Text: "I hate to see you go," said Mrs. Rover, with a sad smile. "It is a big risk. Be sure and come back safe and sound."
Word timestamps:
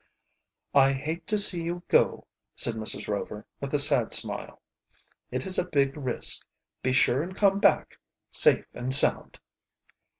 "I 0.73 0.93
hate 0.93 1.27
to 1.27 1.37
see 1.37 1.61
you 1.61 1.83
go," 1.87 2.25
said 2.55 2.73
Mrs. 2.73 3.07
Rover, 3.07 3.45
with 3.59 3.71
a 3.71 3.77
sad 3.77 4.13
smile. 4.13 4.59
"It 5.29 5.45
is 5.45 5.59
a 5.59 5.69
big 5.69 5.95
risk. 5.95 6.43
Be 6.81 6.91
sure 6.91 7.21
and 7.21 7.35
come 7.35 7.59
back 7.59 7.99
safe 8.31 8.65
and 8.73 8.91
sound." 8.95 9.39